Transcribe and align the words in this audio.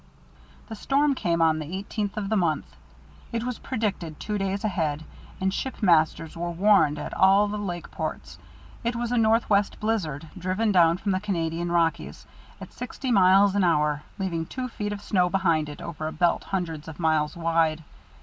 The 0.67 0.73
storm 0.75 1.13
came 1.13 1.43
on 1.43 1.59
the 1.59 1.75
eighteenth 1.75 2.17
of 2.17 2.29
the 2.29 2.35
month. 2.35 2.75
It 3.31 3.43
was 3.43 3.59
predicted 3.59 4.19
two 4.19 4.39
days 4.39 4.63
ahead, 4.63 5.03
and 5.39 5.53
ship 5.53 5.83
masters 5.83 6.35
were 6.35 6.49
warned 6.49 6.97
at 6.97 7.13
all 7.13 7.47
the 7.47 7.59
lake 7.59 7.91
ports. 7.91 8.39
It 8.83 8.95
was 8.95 9.11
a 9.11 9.17
Northwest 9.19 9.79
blizzard, 9.79 10.27
driven 10.35 10.71
down 10.71 10.97
from 10.97 11.11
the 11.11 11.19
Canadian 11.19 11.71
Rockies 11.71 12.25
at 12.59 12.73
sixty 12.73 13.11
miles 13.11 13.53
an 13.53 13.63
hour, 13.63 14.01
leaving 14.17 14.47
two 14.47 14.69
feet 14.69 14.91
of 14.91 15.03
snow 15.03 15.29
behind 15.29 15.69
it 15.69 15.83
over 15.83 16.07
a 16.07 16.11
belt 16.11 16.45
hundreds 16.45 16.87
of 16.87 16.99
miles 16.99 17.37
wide. 17.37 17.83